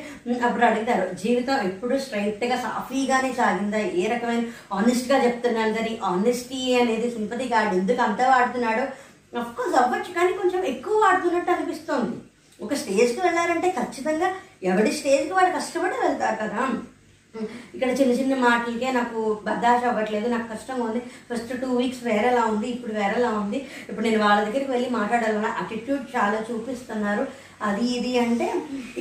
అప్పుడు 0.44 0.64
అడుగుతారు 0.64 1.14
జీవితం 1.14 1.60
ఎప్పుడు 1.60 1.98
స్ట్రైట్గా 1.98 2.56
సాఫీగానే 2.56 3.32
సాగిందా? 3.32 3.78
ఏ 3.78 4.06
రకమైన 4.06 4.44
ఆనెస్ట్గా 4.72 5.24
చెప్తున్నాను 5.24 5.74
కానీ 5.74 6.00
ఆనెస్టీ 6.04 6.74
అనేది 6.74 7.10
సింపతి 7.10 7.48
కార్డు 7.48 7.74
ఎందుకు 7.76 8.02
అంత 8.02 8.22
వాడుతున్నాడో? 8.22 8.84
అఫ్కోర్స్ 9.38 9.76
అవ్వచ్చు 9.76 10.12
కానీ 10.14 10.32
కొంచెం 10.32 10.64
ఎక్కువ 10.64 10.94
వాడుతున్నట్టు 11.00 11.52
అనిపిస్తోంది. 11.52 12.16
ఒక 12.60 12.74
స్టేజ్కి 12.74 13.20
వెళ్ళారంటే 13.20 13.68
ఖచ్చితంగా 13.70 14.28
ఎవడి 14.62 14.92
స్టేజ్కి 14.92 15.32
వాడు 15.32 15.50
కష్టపడి 15.56 15.94
వెళ్తారు 16.06 16.36
కదా? 16.36 16.68
ఇక్కడ 17.74 17.90
చిన్న 17.98 18.12
చిన్న 18.18 18.34
మాటలకే 18.46 18.88
నాకు 18.96 19.20
బర్దాష్ 19.46 19.86
అవ్వట్లేదు 19.90 20.26
నాకు 20.32 20.46
కష్టంగా 20.52 20.86
ఉంది. 20.88 21.00
ఫస్ట్ 21.28 21.52
టూ 21.62 21.68
వీక్స్ 21.80 22.02
వేరేలా 22.08 22.42
ఉంది 22.54 22.68
ఇప్పుడు 22.74 22.92
వేరేలా 22.98 23.30
ఉంది. 23.42 23.58
ఇప్పుడు 23.90 24.04
నేను 24.06 24.20
వాళ్ళ 24.24 24.38
దగ్గరికి 24.48 24.72
వెళ్ళి 24.74 24.88
మాట్లాడాలన్న 24.98 25.50
అటిట్యూడ్ 25.62 26.02
చాలా 26.16 26.40
చూపిస్తున్నారు. 26.48 27.24
అది 27.68 27.84
ఇది 27.96 28.12
అంటే 28.24 28.46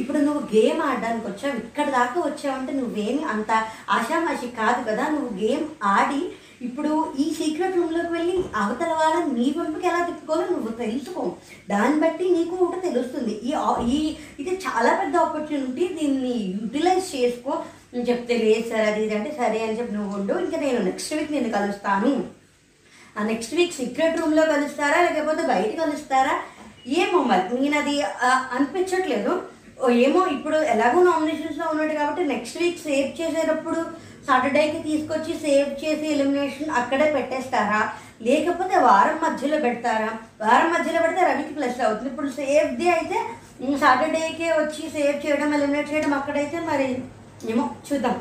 ఇప్పుడు 0.02 0.20
నువ్వు 0.28 0.42
గేమ్ 0.54 0.80
ఆడడానికి 0.90 1.26
వచ్చావు 1.30 1.60
ఇక్కడ 1.70 1.88
దాకా 1.98 2.18
వచ్చావంటే 2.28 2.74
నువ్వేమి 2.80 3.24
అంత 3.34 3.52
ఆషామాషి 3.98 4.48
కాదు 4.62 4.82
కదా 4.90 5.06
నువ్వు 5.16 5.32
గేమ్ 5.44 5.66
ఆడి 5.96 6.22
ఇప్పుడు 6.68 6.92
ఈ 7.24 7.26
సీక్రెట్ 7.38 7.78
రూమ్లోకి 7.78 8.12
వెళ్ళి 8.16 8.36
అవతల 8.64 8.92
వాళ్ళని 9.00 9.32
నీ 9.38 9.46
పంపుకి 9.58 9.88
ఎలా 9.92 10.02
తిప్పుకోవాలో 10.10 10.46
నువ్వు 10.56 10.72
తెలుసుకో. 10.82 11.24
దాన్ని 11.72 11.98
బట్టి 12.04 12.26
నీకు 12.36 12.56
ఒకటి 12.66 12.82
తెలుస్తుంది. 12.88 13.34
ఈ 13.50 13.54
ఈ 13.96 13.98
ఇది 14.42 14.54
చాలా 14.66 14.92
పెద్ద 15.02 15.16
ఆపర్చునిటీ 15.26 15.88
దీన్ని 16.00 16.36
యూటిలైజ్ 16.58 17.08
చేసుకో. 17.16 17.54
నేను 17.94 18.06
చెప్తే 18.10 18.36
లేదు 18.44 18.66
సార్ 18.72 18.86
అది 18.90 19.02
ఇది 19.06 19.16
అంటే 19.18 19.32
సరే 19.40 19.60
అని 19.66 19.78
చెప్పి 19.78 19.96
నువ్వు 19.96 20.12
ఉండు. 20.18 20.36
ఇంకా 20.46 20.58
నేను 20.66 20.80
నెక్స్ట్ 20.90 21.14
వీక్ 21.16 21.34
నేను 21.36 21.50
కలుస్తాను. 21.58 22.12
ఆ 23.18 23.24
నెక్స్ట్ 23.32 23.56
వీక్ 23.58 23.80
సీక్రెట్ 23.80 24.20
రూమ్లో 24.20 24.44
కలుస్తారా 24.54 25.00
లేకపోతే 25.08 25.44
బయట 25.54 25.72
కలుస్తారా? 25.84 26.36
ఏమో 27.02 27.20
మరి. 27.32 27.44
నేను 27.64 27.78
అది 27.82 27.96
అనిపించట్లేదు. 28.56 29.34
ఓ 29.84 29.90
ఏమో 30.06 30.22
ఇప్పుడు 30.36 30.58
ఎలాగో 30.74 31.00
నామినేషన్స్లో 31.10 31.66
ఉన్నాడు 31.74 31.94
కాబట్టి 32.00 32.24
నెక్స్ట్ 32.32 32.60
వీక్ 32.62 32.82
సేవ్ 32.88 33.10
చేసేటప్పుడు 33.20 33.80
సాటర్డేకి 34.28 34.80
తీసుకొచ్చి 34.88 35.34
సేవ్ 35.44 35.70
చేసి 35.84 36.08
ఎలిమినేషన్ 36.16 36.76
అక్కడే 36.80 37.08
పెట్టేస్తారా? 37.16 37.80
లేకపోతే 38.28 38.76
వారం 38.88 39.18
మధ్యలో 39.24 39.58
పెడతారా? 39.64 40.12
వారం 40.42 40.70
మధ్యలో 40.74 41.00
పెడితే 41.06 41.22
రవికి 41.30 41.54
ప్లస్ 41.56 41.80
అవుతుంది. 41.86 42.10
ఇప్పుడు 42.12 42.30
సేఫ్ 42.40 42.76
డే 42.82 42.90
అయితే 42.98 43.18
సాటర్డేకే 43.84 44.50
వచ్చి 44.60 44.84
సేవ్ 44.98 45.18
చేయడం 45.24 45.50
ఎలిమినేట్ 45.58 45.92
చేయడం 45.94 46.14
అక్కడైతే 46.20 46.60
మరి 46.70 46.90
ఏమో 47.50 47.66
చూద్దాం. 47.88 48.16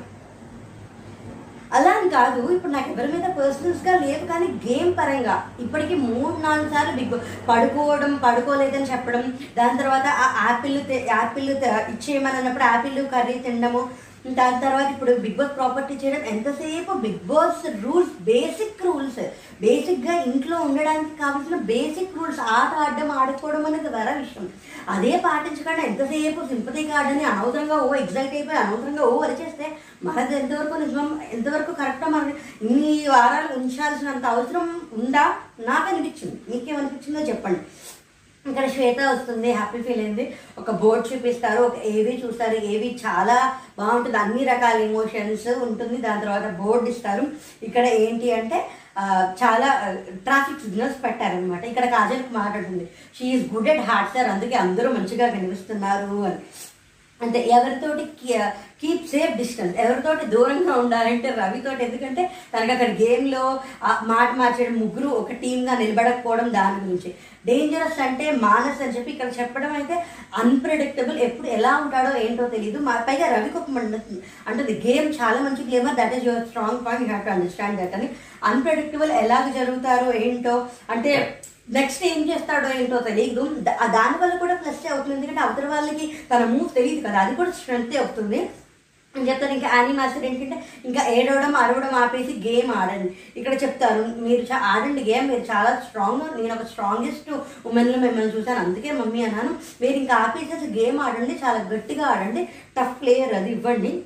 అలా 1.73 1.91
అని 1.91 2.11
కాదు 2.11 2.41
ఇప్పుడు 2.53 2.73
నాకు 2.73 2.89
ఎవరి 2.91 3.09
మీద 3.13 3.27
పర్సనల్స్గా 3.31 3.93
లేవు 3.97 4.27
కానీ 4.27 4.47
గేమ్ 4.65 4.95
పరంగా 4.95 5.35
ఇప్పటికి 5.61 5.95
మూడు 6.07 6.37
నాలుగు 6.43 6.69
సార్లు 6.69 6.93
బిగ్ 6.93 7.15
పడుకోవడం 7.49 8.17
పడుకోలేదని 8.17 8.91
చెప్పడం 8.93 9.25
దాని 9.57 9.79
తర్వాత 9.79 10.07
ఆ 10.23 10.27
యాపిల్ 10.47 10.79
యాపిల్ 11.09 11.51
ఇచ్చేయమని 11.91 12.37
అన్నప్పుడు 12.37 12.65
యాపిల్ 12.65 13.07
కర్రీ 13.07 13.37
తినడము 13.39 13.83
దాని 14.27 14.61
తర్వాత 14.61 14.93
ఇప్పుడు 14.93 15.13
బిగ్ 15.17 15.37
బాస్ 15.37 15.57
ప్రాపర్టీ 15.57 15.95
చేయడం 15.95 16.25
ఎంతసేపు? 16.25 16.93
Bigg 16.93 17.27
Boss 17.27 17.85
rules 17.85 18.23
basic 18.23 18.83
rules. 18.87 19.21
బేసిక్గా 19.61 20.23
ఇంట్లో 20.23 20.57
ఉండడానికి 20.61 21.17
కావాల్సిన 21.17 21.57
బేసిక్ 21.57 22.19
రూల్స్. 22.19 22.41
ఆట 22.41 22.75
ఆడడం 22.75 23.11
ఆడుకోవడం 23.11 23.67
అనేది 23.67 23.89
వేరే 23.89 24.19
విషయం. 24.19 24.49
అదే 24.89 25.23
పాటించకుండా 25.25 25.83
ఎంతసేపు 25.83 26.47
సింపతి 26.47 26.83
కార్డ్ 26.83 27.11
అని 27.13 27.25
అనవసరంగా 27.25 27.77
ఓ 27.83 27.95
ఎగ్జైట్ 27.95 28.35
అయిపోయి 28.35 28.59
అనవసరంగా 28.59 29.03
ఓ 29.03 29.19
వరిచేస్తే 29.19 29.77
మనది 30.05 30.37
ఎంతవరకు 30.37 30.75
నిజం 30.75 31.21
ఎంతవరకు 31.33 31.73
కరెక్టో 31.73 32.11
మనకి 32.11 32.37
ఇన్ని 32.67 33.09
వారాలు 33.09 33.59
ఉంచాల్సినంత 33.59 34.27
అవసరం 34.27 34.81
ఉందా? 34.93 35.35
నాకు 35.61 35.97
అనిపించింది. 35.97 36.41
మీకేమనిపించిందో 36.49 37.21
చెప్పండి. 37.21 37.61
ఇక్కడ 38.49 38.67
శ్వేత 38.75 39.01
వస్తుంది 39.09 39.49
హ్యాపీ 39.53 39.79
ఫీల్ 39.87 40.01
అయింది. 40.03 40.25
ఒక 40.61 40.71
బోర్డ్ 40.83 41.09
చూపిస్తారు 41.11 41.61
ఒక 41.69 41.79
ఏవి 41.93 42.13
చూస్తారు. 42.23 42.57
ఏవి 42.73 42.89
చాలా 43.05 43.37
బాగుంటుంది. 43.79 44.19
అన్ని 44.25 44.43
రకాల 44.51 44.79
ఎమోషన్స్ 44.89 45.49
ఉంటుంది. 45.69 45.97
దాని 46.07 46.25
తర్వాత 46.25 46.47
బోర్డు 46.61 46.89
ఇస్తారు. 46.95 47.25
ఇక్కడ 47.69 47.85
ఏంటి 48.05 48.29
అంటే 48.39 48.61
చాలా 49.43 49.69
ట్రాఫిక్ 50.25 50.63
సిగ్నల్స్ 50.63 50.99
పెట్టారనమాట 51.05 51.63
ఇక్కడ 51.73 51.87
కాజల్కి 51.95 52.33
మాట్లాడుతుంది. 52.39 52.87
She is 53.19 53.47
good 53.53 53.71
at 53.75 53.87
heart 53.91 54.13
sir 54.15 54.31
అందుకే 54.33 54.57
అందరూ 54.65 54.89
మంచిగా 54.97 55.27
కనిపిస్తున్నారు 55.37 56.17
అని. 56.31 56.41
అంటే 57.23 57.39
ఎవరితోటి 57.57 58.05
కీప్ 58.83 59.07
సేఫ్ 59.11 59.37
డిస్టెన్స్ 59.37 59.79
ఎవరితోటి 59.79 60.27
దూరంగా 60.27 60.75
ఉండాలంటే 60.75 61.29
రవితోటి. 61.29 61.85
ఎందుకంటే 61.85 62.31
తనకి 62.55 62.73
అక్కడ 62.73 62.91
గేమ్లో 63.03 63.61
మాట 64.03 64.31
మార్చడం 64.35 64.77
ముగ్గురు 64.81 65.09
ఒక 65.09 65.33
టీంగా 65.33 65.75
నిలబడకపోవడం 65.79 66.53
దాని 66.53 66.79
గురించి. 66.85 67.15
డేంజరస్ 67.47 68.01
అంటే 68.01 68.31
మానస్ 68.31 68.83
అని 68.83 68.95
చెప్పి 68.97 69.11
ఇక్కడ 69.11 69.31
చెప్పడం 69.41 69.73
అయితే 69.73 69.97
అన్ప్రెడిక్టబుల్ 70.39 71.19
ఎప్పుడు 71.19 71.49
ఎలా 71.49 71.77
ఉంటాడో 71.77 72.19
ఏంటో 72.19 72.49
తెలియదు 72.49 72.79
మా 72.79 72.97
పైగా 73.09 73.29
రవి 73.37 73.51
ఒక 73.59 73.69
అంటే 74.49 74.83
గేమ్ 74.87 75.09
చాలా 75.23 75.41
మంచి 75.41 75.63
gamer 75.75 75.97
that 75.97 76.15
is 76.15 76.27
your 76.27 76.47
strong 76.47 76.87
point 76.87 77.03
you 77.03 77.09
have 77.09 77.25
to 77.27 77.31
understand 77.31 77.81
that 77.81 77.95
అని. 77.95 78.09
అన్ప్రెడిక్టబుల్ 78.45 79.13
ఎలాగ 79.23 79.47
జరుగుతారో 79.59 80.13
ఏంటో. 80.13 80.67
అంటే 80.91 81.41
నెక్స్ట్ 81.71 82.05
ఏం 82.05 82.31
చేస్తాడో 82.31 82.81
ఏంటో 82.81 82.99
తెలియదు 82.99 83.55
దానివల్ల 83.87 84.35
కూడా 84.35 84.55
ప్లస్ 84.55 84.93
అవుతుంది. 84.93 85.17
ఎందుకంటే 85.17 85.41
అవతల 85.41 85.67
వాళ్ళకి 85.69 86.13
తన 86.35 86.45
మూవ్ 86.45 86.75
తెలియదు 86.75 87.07
కదా. 87.07 87.19
అది 87.19 87.37
కూడా 87.37 87.51
స్ట్రెంత్ 87.51 87.97
అవుతుంది. 87.97 88.51
అని 89.17 89.29
చెప్తారు 89.29 89.53
ఇంకా 89.53 89.69
యానీ 89.75 90.27
ఏంటంటే 90.27 90.65
ఇంకా 90.85 91.07
ఏడవడం 91.07 91.57
అరవడం 91.57 91.95
ఆపేసి 91.95 92.49
గేమ్ 92.49 92.73
ఆడండి. 92.73 93.17
ఇక్కడ 93.37 93.63
చెప్తారు 93.63 94.15
మీరు 94.19 94.41
చా- 94.41 94.63
ఆడండి 94.63 95.05
గేమ్ 95.05 95.29
మీరు 95.29 95.41
చాలా 95.41 95.83
స్ట్రాంగ్ 95.87 96.43
నేను 96.43 96.55
ఒక 96.55 96.67
స్ట్రాంగెస్ట్ 96.67 97.31
ఉమెన్లో 97.67 97.99
మిమ్మల్ని 97.99 98.37
చూశాను. 98.37 98.59
అందుకే 98.59 98.93
మమ్మీ 98.93 99.23
అన్నాను 99.23 99.51
మీరు 99.81 99.93
ఇంకా 99.93 100.15
ఆపేసేసి 100.15 100.85
గేమ్ 100.85 101.01
ఆడండి 101.01 101.39
చాలా 101.45 101.59
గట్టిగా 101.59 102.05
ఆడండి. 102.07 102.49
టఫ్ 102.81 103.03
ప్లేయర్ 103.03 103.35
అది 103.35 103.53
ఇవ్వండి. 103.53 104.03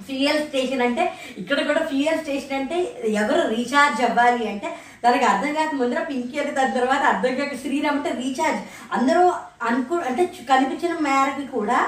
ఫ్యూయల్ 0.00 0.46
స్టేషన్ 0.46 0.82
అంటే 0.82 1.12
ఇక్కడ 1.38 1.66
కూడా 1.66 1.86
ఫ్యూయల్ 1.86 2.18
స్టేషన్ 2.18 2.52
అంటే 2.52 3.02
ఎవరు 3.08 3.48
రీఛార్జ్ 3.48 4.02
అవ్వాలి 4.02 4.48
అంటే 4.48 4.76
దానికి 5.04 5.24
అర్థం 5.24 5.52
కాక 5.54 5.74
ముందర 5.74 6.00
పింకీ 6.02 6.38
అది 6.38 6.50
దాని 6.50 6.74
తర్వాత 6.74 7.02
అర్థం 7.12 7.34
కాక 7.34 7.54
శ్రీరామ్ 7.56 7.96
అంటే 7.96 8.10
రీఛార్జ్. 8.22 8.62
అందరూ 8.92 9.24
అనుకో 9.62 9.96
అంటే 10.08 10.24
కనిపించిన 10.50 10.92
మేరకి 11.00 11.46
కూడా 11.52 11.78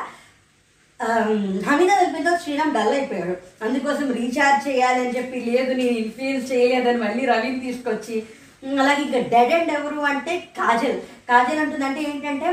హమీద 1.69 1.91
వెళ్ళిపోయిన 1.93 2.37
శ్రీరామ్ 2.43 2.75
డల్ 2.75 2.95
అయిపోయాడు. 2.97 3.35
అందుకోసం 3.65 4.07
రీఛార్జ్ 4.13 4.69
చేయాలి 4.69 5.01
అని 5.01 5.17
చెప్పి 5.17 5.39
లేదు 5.51 5.73
నేను 5.73 5.97
ఇన్ఫ్లుయెన్స్ 6.03 6.53
చేయలేదని 6.53 7.01
మళ్ళీ 7.05 7.25
రవిని 7.27 7.61
తీసుకొచ్చి 7.61 8.17
అలాగే 8.63 9.01
ఇంకా 9.05 9.21
డెడ్ 9.33 9.53
అండ్ 9.57 9.71
ఎవరు 9.77 10.01
అంటే 10.11 10.33
కాజల్. 10.59 10.99
కాజల్ 11.31 11.61
అంటుందంటే 11.63 12.01
ఏంటంటే 12.11 12.49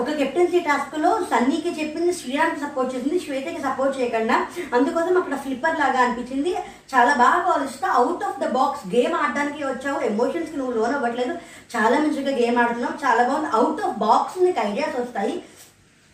ఒక 0.00 0.08
కెప్టెన్సీ 0.20 0.60
టాస్క్లో 0.68 1.10
సన్నీకి 1.30 1.70
చెప్పింది 1.78 2.12
శ్రీరామ్కి 2.20 2.60
సపోర్ట్ 2.64 2.92
చేసింది 2.94 3.18
శ్వేతకి 3.24 3.60
సపోర్ట్ 3.66 3.96
చేయకుండా 3.98 4.36
అందుకోసం 4.76 5.14
అక్కడ 5.20 5.36
ఫ్లిప్పర్ 5.44 5.80
లాగా 5.82 6.00
అనిపించింది. 6.04 6.52
చాలా 6.92 7.12
బాగా 7.22 7.52
ఆలోచిస్తా 7.54 7.88
out 8.00 8.24
of 8.28 8.40
the 8.44 8.48
box 8.58 8.84
game 8.94 9.16
ఆడడానికి 9.22 9.62
వచ్చావు 9.64 10.00
ఎమోషన్స్కి 10.10 10.58
నువ్వు 10.60 10.74
లోన్ 10.78 10.96
అవ్వట్లేదు 10.98 11.34
చాలా 11.76 11.96
మంచిగా 12.04 12.34
గేమ్ 12.40 12.58
ఆడుతున్నావు 12.62 13.04
చాలా 13.04 13.22
బాగుంది. 13.28 13.50
అవుట్ 13.60 13.84
ఆఫ్ 13.88 13.98
బాక్స్ 14.06 14.38
నీకు 14.46 14.60
ఐడియాస్ 14.70 14.98
వస్తాయి. 15.00 15.36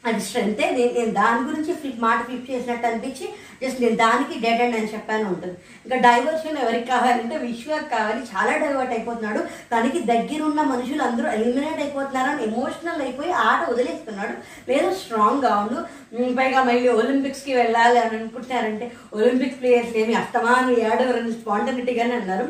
అది 0.07 0.21
స్ట్రెంతే 0.21 0.71
నేను 0.71 0.93
నేను 0.93 1.13
దాని 1.13 1.43
గురించి 1.49 1.73
ఫ్లిప్ 1.73 2.01
మాట 2.01 2.25
ఫ్లిప్ 2.25 2.51
చేసినట్టు 2.51 2.87
అనిపించి 2.87 3.27
జస్ట్ 3.63 3.81
నేను 3.81 3.97
దానికి 3.97 4.35
డెడ్ 4.41 4.63
అండ్ 4.63 4.77
అని 4.77 4.93
చెప్పాను 4.93 5.29
ఉంటుంది. 5.29 5.57
ఇంకా 5.85 5.97
డైవర్షన్ 5.97 6.59
ఎవరికి 6.59 6.87
కావాలంటే 6.87 7.37
విశ్వకి 7.37 7.91
కావాలి. 7.91 8.23
చాలా 8.33 8.57
డైవర్ట్ 8.57 8.93
అయిపోతున్నాడు. 8.93 9.39
తనకి 9.73 10.01
దగ్గరున్న 10.01 10.63
మనుషులు 10.63 11.03
అందరూ 11.03 11.29
ఎలిమినేట్ 11.29 11.81
అయిపోతున్నారు 11.81 12.31
అని 12.31 12.43
ఎమోషనల్ 12.45 13.03
అయిపోయి 13.03 13.33
ఆట 13.33 13.71
వదిలేస్తున్నాడు. 13.71 14.35
లేదు 14.71 14.95
స్ట్రాంగ్గా 14.95 15.53
ఉండు. 15.59 15.81
పైగా 16.35 16.63
మళ్ళీ 16.63 16.89
ఒలింపిక్స్కి 16.89 17.55
వెళ్ళాలి 17.55 17.99
అని 17.99 18.17
అనుకుంటున్నారంటే 18.19 18.93
ఒలింపిక్స్ 19.15 19.61
ప్లేయర్స్ 19.61 19.97
ఏమి 19.97 20.15
అస్తమాను 20.15 20.71
ఏడవరని 20.71 21.33
స్పాంటనిటీగానే 21.33 22.15
అన్నారు. 22.15 22.49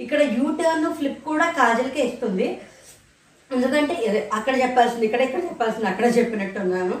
ఇక్కడ 0.00 0.22
యూటర్న్ 0.22 0.94
ఫ్లిప్ 0.94 1.24
కూడా 1.24 1.46
కాజల్కే 1.50 2.02
ఇస్తుంది. 2.02 2.60
ఎందుకంటే 3.50 3.94
అక్కడ 4.38 4.54
చెప్పాల్సింది 4.62 5.06
ఇక్కడ 5.08 5.22
ఇక్కడ 5.26 5.42
చెప్పాల్సింది 5.50 5.88
అక్కడ 5.92 6.06
చెప్పినట్టున్నాను 6.18 6.96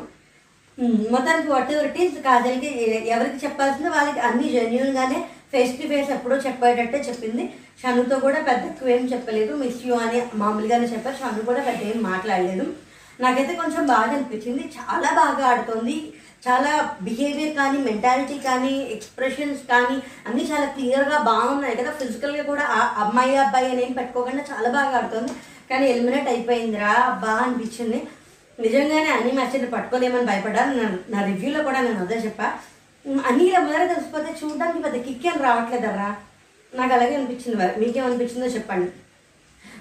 మొత్తానికి 1.14 1.48
వాట్ 1.52 1.70
ఎవర్ 1.72 1.86
ఇట్ 1.88 1.98
ఈస్ 2.04 2.16
కాజల్కి 2.26 2.70
ఎవరికి 3.14 3.38
చెప్పాల్సింది 3.44 3.90
వాళ్ళకి 3.96 4.20
అన్ని 4.28 4.46
జెన్యున్గానే 4.54 5.18
ఫేస్ 5.52 5.74
టు 5.80 5.84
ఫేస్ 5.90 6.10
ఎప్పుడో 6.14 6.36
చెప్పేటట్టే 6.46 6.98
చెప్పింది. 7.08 7.44
షనుతో 7.82 8.16
కూడా 8.24 8.38
పెద్ద 8.48 8.62
ఎక్కువ 8.70 8.88
ఏం 8.94 9.04
చెప్పలేదు. 9.12 9.52
మిస్ 9.62 9.84
యూ 9.86 9.94
అని 10.04 10.18
మామూలుగానే 10.40 10.86
చెప్పారు. 10.94 11.16
షను 11.20 11.44
కూడా 11.50 11.60
పెద్ద 11.68 11.80
ఏం 11.90 11.98
మాట్లాడలేదు. 12.10 12.66
నాకైతే 13.24 13.52
కొంచెం 13.62 13.82
బాగా 13.92 14.12
అనిపించింది. 14.16 14.64
చాలా 14.76 15.10
బాగా 15.20 15.42
ఆడుతోంది. 15.50 15.96
చాలా 16.46 16.70
బిహేవియర్ 17.06 17.52
కానీ 17.58 17.78
మెంటాలిటీ 17.88 18.36
కానీ 18.48 18.72
ఎక్స్ప్రెషన్స్ 18.94 19.62
కానీ 19.72 19.96
అన్నీ 20.28 20.42
చాలా 20.50 20.66
క్లియర్గా 20.76 21.18
బాగున్నాయి 21.30 21.78
కదా. 21.80 21.92
ఫిజికల్గా 22.00 22.44
కూడా 22.50 22.64
అమ్మాయి 23.04 23.36
అబ్బాయి 23.44 23.70
అని 23.72 23.82
ఏం 23.86 23.92
పెట్టుకోకుండా 24.00 24.44
చాలా 24.52 24.70
బాగా 24.78 24.98
ఆడుతోంది. 25.00 25.34
కానీ 25.74 25.86
ఎలిమినేట్ 25.86 26.28
అయిపోయిందిరా. 26.28 26.90
అబ్బా 27.10 27.32
అనిపించింది. 27.44 27.98
నిజంగానే 28.60 29.10
అన్ని 29.10 29.32
మ్యాచ్ని 29.32 29.70
పట్టుకోలేమని 29.70 30.26
భయపడ్డాను 30.26 30.74
నా 31.10 31.20
రివ్యూలో 31.24 31.62
కూడా 31.62 31.80
నేను 31.80 32.00
అదే 32.00 32.16
చెప్పా. 32.16 32.48
అన్ని 33.28 33.44
ఇలా 33.44 33.60
తెలిసిపోతే 33.94 34.30
చూడడానికి 34.40 34.82
పెద్ద 34.82 34.96
కిక్ 35.06 35.26
ఏం 35.26 35.42
రావట్లేదరా 35.42 36.10
నాకు 36.72 36.92
అలాగే 36.94 37.14
అనిపించింది 37.14 37.56
మరి. 37.62 37.80
మీకేమనిపించిందో 37.80 38.46
చెప్పండి. 38.46 38.88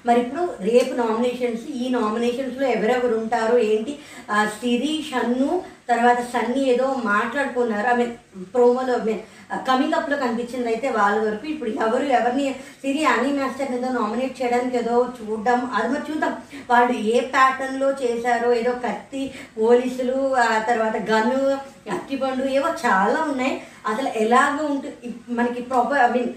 మరి 0.05 0.19
ఇప్పుడు 0.21 0.53
రేపు 0.61 0.95
నామినేషన్స్ 0.95 1.63
ఈ 1.71 1.89
నామినేషన్స్లో 1.89 2.67
ఎవరెవరు 2.67 3.15
ఉంటారు 3.15 3.57
ఏంటి? 3.57 3.99
ఆ, 4.31 4.45
సిరి 4.45 5.05
షన్ను 5.11 5.63
తర్వాత 5.89 6.21
సన్నీ 6.21 6.59
ఏదో 6.63 6.95
మాట్లాడుకున్నారు. 7.03 7.87
ఆమె 7.87 8.05
ప్రోమోలో 8.53 8.99
కమింగ్ 9.55 9.93
అప్లో 9.93 10.17
కనిపించింది 10.17 10.67
అయితే 10.67 10.89
వాళ్ళ 10.89 11.19
వరకు. 11.19 11.47
ఇప్పుడు 11.47 11.69
ఎవరు 11.69 12.03
ఎవరిని 12.03 12.53
సిరి 12.53 13.05
అనీ 13.05 13.31
మాస్టర్ 13.31 13.71
ఏదో 13.71 13.89
నామినేట్ 13.89 14.41
చేయడానికి 14.41 14.77
ఏదో 14.77 15.09
చూడడం. 15.21 15.71
అది 15.73 15.93
మరి 15.93 16.11
చూద్దాం. 16.11 16.37
వాళ్ళు 16.69 16.91
ఏ 16.93 17.19
ప్యాటర్న్లో 17.19 17.91
చేశారో 17.91 18.53
ఏదో 18.53 18.71
కత్తి 18.71 19.31
పోలీసులు 19.61 20.35
ఆ 20.35 20.63
తర్వాత 20.63 20.95
గన్ను 20.95 21.57
అట్టిపండు 21.93 22.45
ఏవో 22.45 22.69
చాలా 22.69 23.21
ఉన్నాయి. 23.21 23.61
అసలు 23.87 24.07
ఎలాగ 24.07 24.65
ఉంటుంది 24.65 25.13
మనకి 25.29 25.61
ప్రాపర్ 25.61 25.99
ఐ 25.99 26.19
మీన్ 26.19 26.33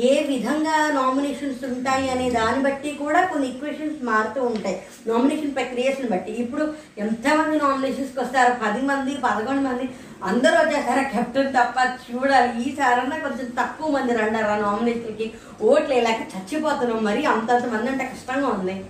ఏ 0.00 0.26
విధంగా 0.26 0.90
నామినేషన్స్ 0.94 1.64
ఉంటాయి 1.64 2.10
అనే 2.10 2.30
దాన్ని 2.30 2.64
బట్టి 2.64 2.90
కూడా 2.90 3.24
కొన్ని 3.24 3.48
ఈక్వేషన్స్ 3.48 4.04
మారుతూ 4.04 4.46
ఉంటాయి. 4.46 4.82
నామినేషన్ 5.06 5.54
ప్రక్రియస్ని 5.54 6.08
బట్టి. 6.08 6.32
ఇప్పుడు 6.32 6.74
ఎంతమంది 6.98 7.58
నామినేషన్స్కి 7.58 8.20
వస్తారు 8.20 8.56
పది 8.66 8.82
మంది 8.82 9.14
పదకొండు 9.14 9.60
మంది 9.60 9.88
అందరూ 10.24 10.54
వచ్చేసారా 10.54 11.02
కెప్టెన్ 11.02 11.52
తప్ప 11.52 11.98
చూడాలి. 12.10 12.62
ఈసారన్నా 12.62 13.18
కొంచెం 13.18 13.46
తక్కువ 13.60 13.90
మంది 13.90 14.14
రండారు 14.14 14.46
ఆ 14.46 14.56
నామినేషన్కి 14.56 15.32
ఓట్లు 15.62 15.94
వేయలేక 15.94 16.20
చచ్చిపోతున్నాం. 16.36 17.04
మరి 17.04 17.24
అంతంత 17.24 17.66
మంది 17.66 17.90
అంటే 17.90 18.04
కష్టంగా 18.04 18.48
ఉంది. 18.48 18.84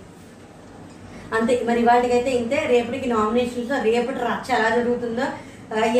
అంతే. 1.33 1.61
మరి 1.65 1.83
వాటికైతే 1.83 2.31
ఇంతే. 2.31 2.67
రేపటికి 2.67 3.09
నామినేషన్స్ 3.09 3.83
రేపటి 3.83 4.19
రచ్చ 4.19 4.59
ఎలా 4.59 4.69
జరుగుతుందో 4.69 5.23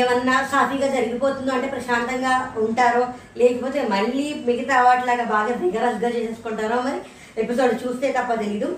ఏమన్నా 0.02 0.36
సాఫీగా 0.52 0.88
జరిగిపోతుందో 0.96 1.52
అంటే 1.56 1.68
ప్రశాంతంగా 1.76 2.34
ఉంటారో 2.66 3.04
లేకపోతే 3.42 3.82
మళ్ళీ 3.94 4.28
మిగతా 4.48 4.78
వాటిలాగా 4.88 5.26
బాగా 5.36 5.54
రిగరస్గా 5.66 6.12
చేసేసుకుంటారో 6.16 6.80
మరి 6.88 7.00
ఎపిసోడ్ 7.44 7.76
చూస్తే 7.84 8.10
తప్ప 8.18 8.34
తెలీదు. 8.44 8.70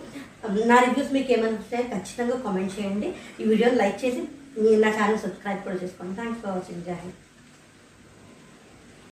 నా 0.72 0.78
రివ్యూస్ 0.86 1.16
మీకు 1.16 1.32
ఏమనిపిస్తే 1.38 1.78
ఖచ్చితంగా 1.94 2.36
కామెంట్ 2.46 2.76
చేయండి. 2.78 3.10
ఈ 3.40 3.50
వీడియోని 3.52 3.80
లైక్ 3.84 3.98
చేసి 4.04 4.22
మీరు 4.62 4.80
నా 4.86 4.92
ఛానల్ 5.00 5.24
సబ్స్క్రైబ్ 5.26 5.66
కూడా 5.66 5.80
చేసుకోండి. 5.86 6.16
Thanks 6.20 6.44
for 6.44 6.56
watching 6.58 6.86
Joy 6.90 7.10